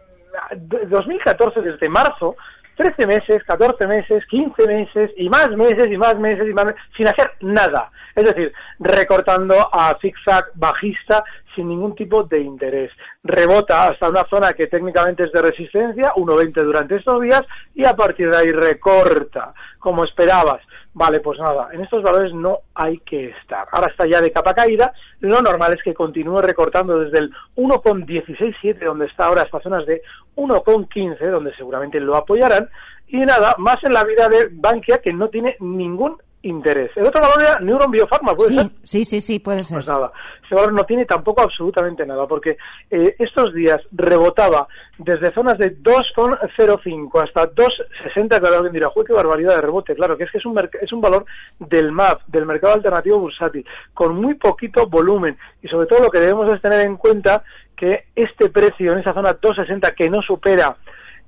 [0.88, 2.36] 2014, desde marzo,
[2.76, 6.80] 13 meses, 14 meses, 15 meses y más meses y más meses y más meses
[6.96, 7.90] sin hacer nada.
[8.14, 11.24] Es decir, recortando a zigzag bajista
[11.56, 12.92] sin ningún tipo de interés.
[13.24, 17.42] Rebota hasta una zona que técnicamente es de resistencia, 1,20 durante estos días,
[17.74, 20.62] y a partir de ahí recorta, como esperabas.
[20.92, 23.66] Vale, pues nada, en estos valores no hay que estar.
[23.72, 28.84] Ahora está ya de capa caída, lo normal es que continúe recortando desde el 1,167,
[28.84, 30.00] donde está ahora, estas zonas de
[30.36, 32.70] 1,15, donde seguramente lo apoyarán,
[33.08, 36.16] y nada, más en la vida de Bankia, que no tiene ningún
[36.46, 36.90] interés.
[36.96, 38.70] El otro valor era Neuron Biopharma, ¿puede sí, ser?
[38.82, 39.78] Sí, sí, sí, puede ser.
[39.78, 40.12] Pues nada,
[40.44, 42.56] ese valor no tiene tampoco absolutamente nada, porque
[42.90, 49.56] eh, estos días rebotaba desde zonas de 2,05 hasta 2,60, claro, alguien dirá, qué barbaridad
[49.56, 49.94] de rebote!
[49.94, 51.26] Claro, que es que es un, es un valor
[51.58, 56.20] del MAP, del mercado alternativo bursátil, con muy poquito volumen, y sobre todo lo que
[56.20, 57.42] debemos es tener en cuenta
[57.76, 60.76] que este precio en esa zona 2,60 que no supera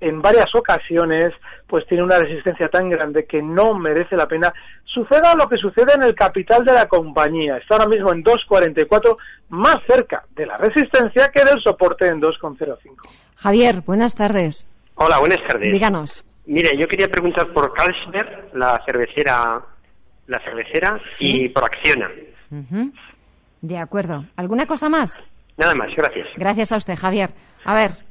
[0.01, 1.33] en varias ocasiones
[1.67, 4.53] pues tiene una resistencia tan grande que no merece la pena.
[4.85, 7.59] Suceda lo que sucede en el capital de la compañía.
[7.59, 9.17] Está ahora mismo en 2,44,
[9.51, 12.77] más cerca de la resistencia que del soporte en 2,05.
[13.37, 14.67] Javier, buenas tardes.
[14.95, 15.73] Hola, buenas tardes.
[15.73, 16.25] Díganos.
[16.47, 19.61] Mire, yo quería preguntar por Carlsberg, la cervecera,
[20.27, 22.11] la cervecera y por Acciona.
[23.61, 24.25] De acuerdo.
[24.37, 25.23] ¿Alguna cosa más?
[25.59, 26.29] Nada más, gracias.
[26.37, 27.31] Gracias a usted, Javier.
[27.65, 28.08] A ver.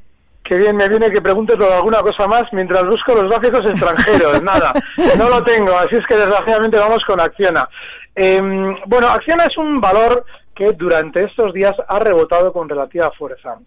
[0.47, 4.41] Qué bien me viene que pregunte por alguna cosa más mientras busco los gráficos extranjeros.
[4.43, 4.71] Nada,
[5.17, 7.67] no lo tengo, así es que desgraciadamente vamos con Acciona.
[8.15, 10.23] Em, bueno, Acciona es un valor
[10.55, 13.57] que durante estos días ha rebotado con relativa fuerza.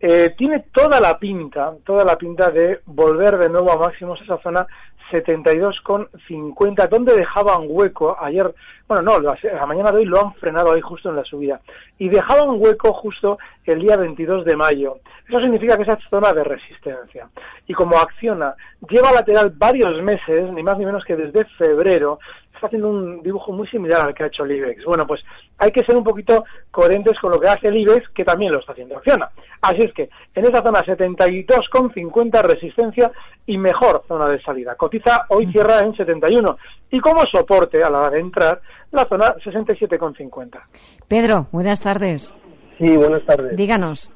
[0.00, 4.38] Eh, tiene toda la pinta, toda la pinta de volver de nuevo a máximos esa
[4.42, 4.66] zona
[5.10, 8.54] 72,50, donde dejaban hueco ayer,
[8.88, 11.60] bueno, no, la, mañana de hoy lo han frenado ahí justo en la subida,
[11.98, 14.98] y dejaban hueco justo el día 22 de mayo.
[15.28, 17.28] Eso significa que esa zona de resistencia.
[17.66, 18.54] Y como acciona,
[18.88, 22.20] lleva lateral varios meses, ni más ni menos que desde febrero,
[22.56, 24.84] está haciendo un dibujo muy similar al que ha hecho el IBEX.
[24.84, 25.20] Bueno, pues
[25.58, 28.58] hay que ser un poquito coherentes con lo que hace el IBEX, que también lo
[28.58, 29.30] está haciendo Acciona.
[29.62, 33.12] Así es que en esa zona 72,50 resistencia
[33.46, 34.74] y mejor zona de salida.
[34.74, 36.56] Cotiza hoy cierra en 71
[36.90, 38.60] y como soporte a la hora de entrar
[38.92, 40.60] la zona 67,50.
[41.08, 42.34] Pedro, buenas tardes.
[42.78, 43.56] Sí, buenas tardes.
[43.56, 44.10] Díganos.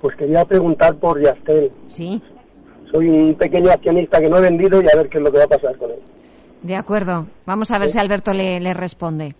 [0.00, 1.70] Pues quería preguntar por Yastel.
[1.88, 2.22] Sí.
[2.92, 5.38] Soy un pequeño accionista que no he vendido y a ver qué es lo que
[5.38, 5.98] va a pasar con él.
[6.62, 7.26] De acuerdo.
[7.46, 9.34] Vamos a ver si Alberto le, le responde.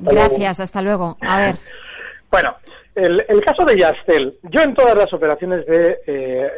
[0.00, 1.16] Gracias, hasta luego.
[1.20, 1.56] A ver.
[2.30, 2.56] Bueno,
[2.94, 4.38] el, el, caso de Yastel.
[4.42, 6.50] Yo en todas las operaciones de, eh,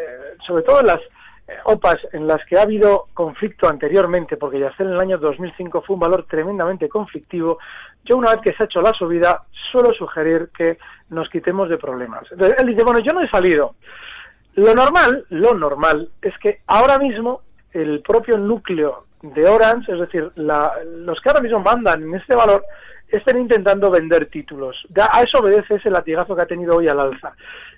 [0.47, 1.01] sobre todo en las
[1.47, 5.83] eh, OPAs en las que ha habido conflicto anteriormente, porque Yastel en el año 2005
[5.83, 7.59] fue un valor tremendamente conflictivo,
[8.05, 10.79] yo una vez que se ha hecho la subida, suelo sugerir que
[11.11, 12.25] nos quitemos de problemas.
[12.33, 13.75] él dice, bueno, yo no he salido.
[14.55, 20.31] Lo normal, lo normal, es que ahora mismo el propio núcleo de Orange, es decir,
[20.37, 22.64] los que ahora mismo mandan en este valor,
[23.09, 24.76] estén intentando vender títulos.
[25.11, 27.33] A eso obedece ese latigazo que ha tenido hoy al alza.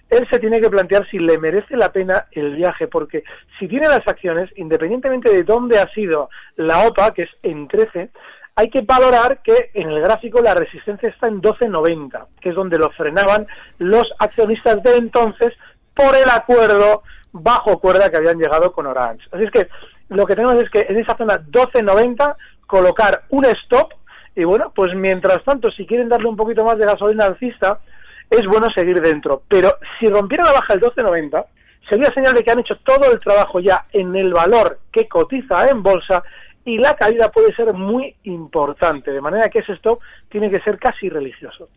[0.08, 3.22] Él se tiene que plantear si le merece la pena el viaje, porque
[3.58, 8.10] si tiene las acciones, independientemente de dónde ha sido la OPA, que es en 13,
[8.56, 12.78] hay que valorar que en el gráfico la resistencia está en 12.90, que es donde
[12.78, 13.46] lo frenaban
[13.78, 15.54] los accionistas de entonces
[15.94, 19.26] por el acuerdo bajo cuerda que habían llegado con Orange.
[19.30, 19.68] Así es que
[20.10, 23.94] lo que tenemos es que en esa zona 12.90 colocar un stop
[24.36, 27.80] y bueno, pues mientras tanto, si quieren darle un poquito más de gasolina alcista,
[28.28, 29.42] es bueno seguir dentro.
[29.48, 31.44] Pero si rompiera la baja el 12.90,
[31.88, 35.68] sería señal de que han hecho todo el trabajo ya en el valor que cotiza
[35.68, 36.22] en bolsa
[36.64, 40.78] y la caída puede ser muy importante, de manera que ese stop tiene que ser
[40.78, 41.68] casi religioso.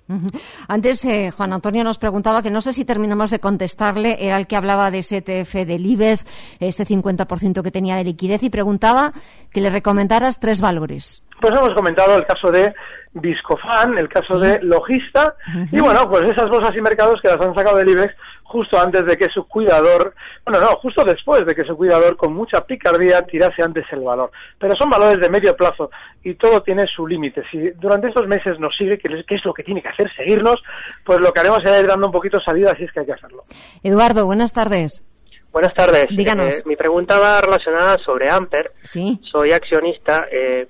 [0.67, 4.47] Antes eh, Juan Antonio nos preguntaba que no sé si terminamos de contestarle, era el
[4.47, 6.25] que hablaba de ese ETF del IBEX,
[6.59, 9.13] ese 50% que tenía de liquidez y preguntaba
[9.51, 11.23] que le recomendaras tres valores.
[11.39, 12.73] Pues hemos comentado el caso de
[13.13, 15.35] Viscofan, el caso de Logista,
[15.71, 18.13] y bueno, pues esas bolsas y mercados que las han sacado del IBEX
[18.53, 20.13] justo antes de que su cuidador,
[20.45, 24.31] bueno, no, justo después de que su cuidador con mucha picardía tirase antes el valor.
[24.59, 25.89] Pero son valores de medio plazo
[26.23, 27.41] y todo tiene su límite.
[27.49, 30.61] Si durante estos meses nos sigue, que es lo que tiene que hacer, seguirnos,
[31.03, 33.13] pues lo que haremos será ir dando un poquito salida si es que hay que
[33.13, 33.43] hacerlo.
[33.81, 35.03] Eduardo, buenas tardes.
[35.51, 36.07] Buenas tardes.
[36.09, 36.59] Díganos.
[36.59, 38.71] Eh, mi pregunta va relacionada sobre Amper.
[38.83, 39.19] Sí.
[39.23, 40.27] Soy accionista.
[40.31, 40.67] Eh,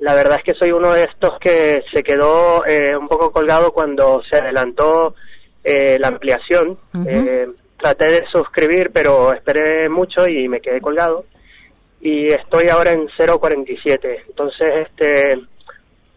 [0.00, 3.72] la verdad es que soy uno de estos que se quedó eh, un poco colgado
[3.72, 5.14] cuando se adelantó
[5.64, 6.78] eh, la ampliación.
[7.06, 11.24] Eh, traté de suscribir, pero esperé mucho y me quedé colgado.
[12.00, 14.24] Y estoy ahora en 0.47.
[14.28, 15.40] Entonces, este,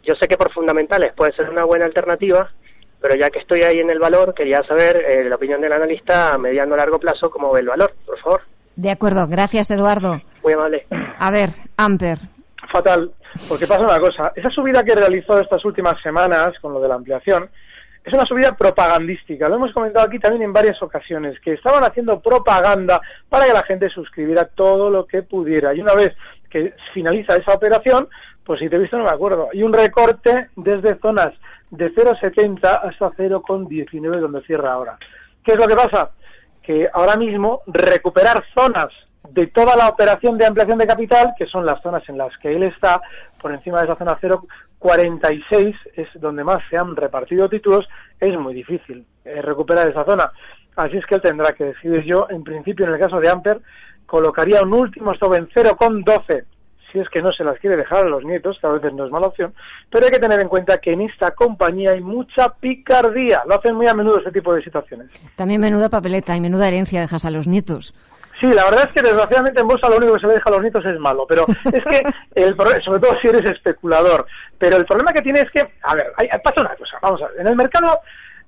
[0.04, 2.52] yo sé que por fundamentales puede ser una buena alternativa,
[3.00, 6.38] pero ya que estoy ahí en el valor, quería saber la opinión del analista a
[6.38, 8.42] mediano o largo plazo, cómo ve el valor, por favor.
[8.76, 10.22] De acuerdo, gracias Eduardo.
[10.44, 10.86] Muy amable.
[11.18, 12.20] A ver, Amper,
[12.72, 13.12] fatal,
[13.48, 16.96] porque pasa una cosa, esa subida que realizó estas últimas semanas con lo de la
[16.96, 17.50] ampliación,
[18.04, 19.48] es una subida propagandística.
[19.48, 23.64] Lo hemos comentado aquí también en varias ocasiones, que estaban haciendo propaganda para que la
[23.64, 25.74] gente suscribiera todo lo que pudiera.
[25.74, 26.16] Y una vez
[26.50, 28.10] que finaliza esa operación,
[28.44, 29.50] pues si te he visto no me acuerdo.
[29.54, 31.34] Y un recorte desde zonas
[31.70, 34.98] de 0,70 hasta 0,19 donde cierra ahora.
[35.44, 36.12] ¿Qué es lo que pasa?
[36.62, 38.92] Que ahora mismo recuperar zonas
[39.34, 42.54] de toda la operación de ampliación de capital, que son las zonas en las que
[42.54, 43.02] él está,
[43.42, 47.88] por encima de esa zona 0,46 es donde más se han repartido títulos,
[48.20, 50.32] es muy difícil eh, recuperar esa zona.
[50.76, 52.04] Así es que él tendrá que decidir.
[52.04, 53.62] Yo, en principio, en el caso de Amper,
[54.06, 56.46] colocaría un último stop en 0,12
[56.92, 59.06] si es que no se las quiere dejar a los nietos, que a veces no
[59.06, 59.54] es mala opción,
[59.90, 63.76] pero hay que tener en cuenta que en esta compañía hay mucha picardía, lo hacen
[63.76, 65.08] muy a menudo este tipo de situaciones.
[65.36, 67.96] También menuda papeleta y menuda herencia dejas a los nietos.
[68.42, 70.54] Sí, la verdad es que desgraciadamente en bolsa lo único que se le deja a
[70.54, 72.02] los nietos es malo, pero es que,
[72.34, 74.26] el, sobre todo si eres especulador,
[74.58, 77.28] pero el problema que tiene es que, a ver, hay, pasa una cosa, vamos a
[77.28, 78.00] ver, en el mercado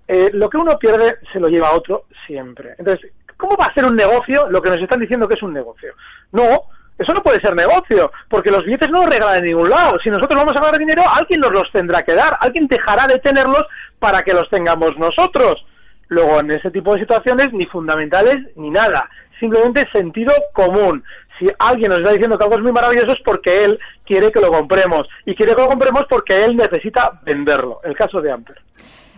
[0.07, 2.73] eh, lo que uno pierde se lo lleva a otro siempre.
[2.79, 5.53] Entonces, ¿cómo va a ser un negocio lo que nos están diciendo que es un
[5.53, 5.93] negocio?
[6.31, 6.63] No,
[6.97, 9.99] eso no puede ser negocio, porque los billetes no los regalan en ningún lado.
[10.03, 13.19] Si nosotros vamos a ganar dinero, alguien nos los tendrá que dar, alguien dejará de
[13.19, 13.65] tenerlos
[13.99, 15.63] para que los tengamos nosotros.
[16.07, 19.09] Luego, en ese tipo de situaciones, ni fundamentales ni nada.
[19.43, 21.03] Simplemente sentido común.
[21.37, 24.39] Si alguien nos está diciendo que algo es muy maravilloso es porque él quiere que
[24.39, 25.05] lo compremos.
[25.25, 27.81] Y quiere que lo compremos porque él necesita venderlo.
[27.83, 28.55] El caso de Amper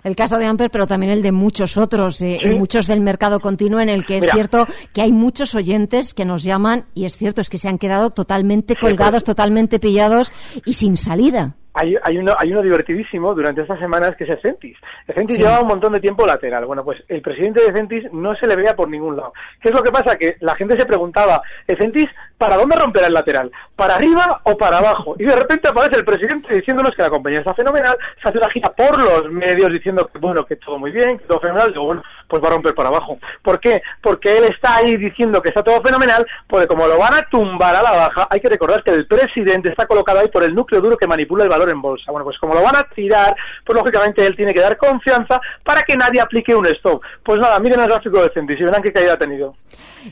[0.03, 3.80] el caso de Amper, pero también el de muchos otros, eh, muchos del mercado continuo,
[3.80, 7.41] en el que es cierto que hay muchos oyentes que nos llaman, y es cierto,
[7.41, 10.32] es que se han quedado totalmente colgados, totalmente pillados
[10.63, 14.78] y sin salida hay, hay, uno, hay uno divertidísimo durante estas semanas que es Ecentis.
[15.07, 16.65] Ecentis lleva un montón de tiempo lateral.
[16.65, 19.34] Bueno, pues el presidente de Ecentis no se le veía por ningún lado.
[19.61, 20.15] ¿Qué es lo que pasa?
[20.15, 22.07] Que la gente se preguntaba, Ecentis,
[22.38, 23.51] ¿para dónde romperá el lateral?
[23.76, 25.15] ¿Para arriba o para abajo?
[25.19, 28.49] Y de repente aparece el presidente diciéndonos que la compañía está fenomenal, se hace una
[28.49, 31.73] gira por los medios diciendo que, bueno, que todo muy bien, que todo fenomenal.
[31.73, 33.19] Digo, bueno, pues va a romper para abajo.
[33.41, 33.82] ¿Por qué?
[34.01, 37.76] Porque él está ahí diciendo que está todo fenomenal, porque como lo van a tumbar
[37.76, 40.82] a la baja, hay que recordar que el presidente está colocado ahí por el núcleo
[40.82, 42.11] duro que manipula el valor en bolsa.
[42.11, 43.36] Bueno, pues como lo van a tirar,
[43.66, 47.01] pues lógicamente él tiene que dar confianza para que nadie aplique un stop.
[47.24, 49.55] Pues nada, miren el gráfico de Centis y verán qué caída ha tenido.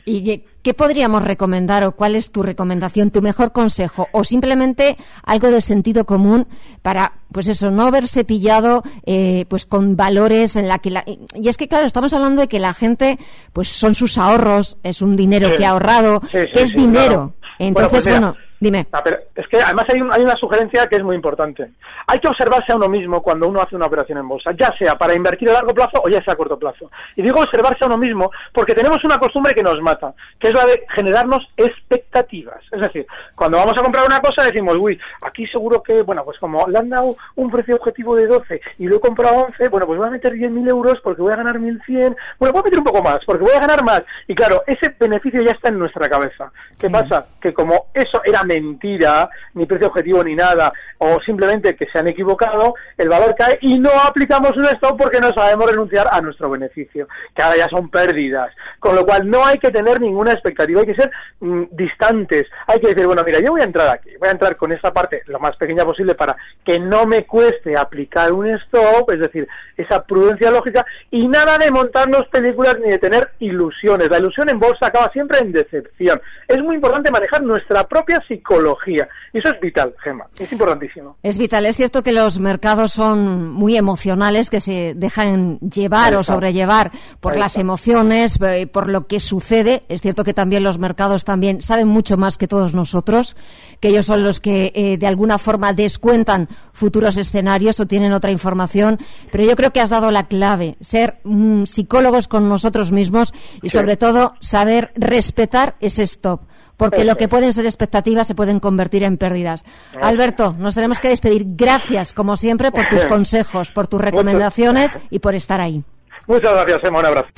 [0.04, 5.50] ¿Y qué podríamos recomendar o cuál es tu recomendación, tu mejor consejo o simplemente algo
[5.50, 6.48] de sentido común
[6.82, 11.04] para, pues eso, no haberse pillado eh, pues con valores en la que la...
[11.06, 13.18] Y es que claro, estamos hablando de que la gente
[13.52, 17.34] pues son sus ahorros, es un dinero que ha ahorrado, que es dinero.
[17.58, 18.86] Entonces, pues bueno, Dime.
[18.92, 21.72] Ah, pero es que además hay, hay, una sugerencia que es muy importante.
[22.06, 24.96] Hay que observarse a uno mismo cuando uno hace una operación en bolsa, ya sea
[24.96, 26.90] para invertir a largo plazo o ya sea a corto plazo.
[27.14, 30.54] Y digo observarse a uno mismo porque tenemos una costumbre que nos mata, que es
[30.54, 32.56] la de generarnos expectativas.
[32.72, 36.38] Es decir, cuando vamos a comprar una cosa decimos, uy, aquí seguro que, bueno, pues
[36.38, 39.86] como le han dado un precio objetivo de 12 y lo he comprado 11, bueno,
[39.86, 42.78] pues voy a meter 10.000 euros porque voy a ganar 1.100, bueno, voy a meter
[42.78, 44.04] un poco más porque voy a ganar más.
[44.26, 46.50] Y claro, ese beneficio ya está en nuestra cabeza.
[46.80, 47.26] ¿Qué pasa?
[47.42, 52.08] Que como eso era mentira, ni precio objetivo ni nada, o simplemente que se han
[52.08, 56.50] equivocado, el valor cae y no aplicamos un stop porque no sabemos renunciar a nuestro
[56.50, 58.52] beneficio, que ahora ya son pérdidas.
[58.78, 62.80] Con lo cual no hay que tener ninguna expectativa, hay que ser mm, distantes, hay
[62.80, 65.22] que decir, bueno, mira, yo voy a entrar aquí, voy a entrar con esta parte
[65.26, 70.02] lo más pequeña posible para que no me cueste aplicar un stop, es decir, esa
[70.04, 74.08] prudencia lógica, y nada de montarnos películas ni de tener ilusiones.
[74.10, 76.20] La ilusión en bolsa acaba siempre en decepción.
[76.48, 79.08] Es muy importante manejar nuestra propia psicología.
[79.32, 80.26] Y eso es vital, Gemma.
[80.38, 81.16] Es importantísimo.
[81.22, 81.66] Es vital.
[81.66, 87.36] Es cierto que los mercados son muy emocionales, que se dejan llevar o sobrellevar por
[87.36, 89.82] las emociones, eh, por lo que sucede.
[89.88, 93.36] Es cierto que también los mercados también saben mucho más que todos nosotros,
[93.80, 98.30] que ellos son los que eh, de alguna forma descuentan futuros escenarios o tienen otra
[98.30, 98.98] información.
[99.32, 103.32] Pero yo creo que has dado la clave, ser mm, psicólogos con nosotros mismos
[103.62, 106.42] y sobre todo saber respetar ese stop
[106.76, 109.64] porque lo que pueden ser expectativas se pueden convertir en pérdidas.
[110.00, 111.44] Alberto, nos tenemos que despedir.
[111.46, 115.82] Gracias, como siempre, por tus consejos, por tus recomendaciones y por estar ahí.
[116.26, 117.00] Muchas gracias, Emma.
[117.00, 117.28] Un abrazo.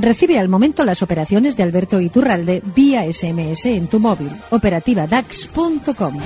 [0.00, 4.30] Recibe al momento las operaciones de Alberto Iturralde vía SMS en tu móvil.
[4.50, 6.18] Operativa DAX.com.